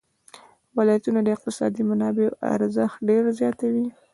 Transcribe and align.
ولایتونه 0.77 1.19
د 1.23 1.27
اقتصادي 1.35 1.81
منابعو 1.89 2.35
ارزښت 2.55 2.97
ډېر 3.09 3.23
زیاتوي. 3.39 3.87